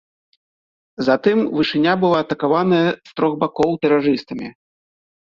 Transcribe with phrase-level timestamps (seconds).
[1.09, 4.47] Затым вышыня была атакаваная з трох бакоў тэрарыстамі.